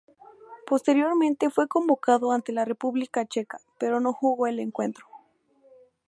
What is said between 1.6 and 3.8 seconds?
convocado ante la República Checa,